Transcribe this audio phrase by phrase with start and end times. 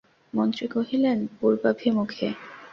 [0.33, 2.27] মন্ত্রী কহিলেন, পূর্বাভিমুখে।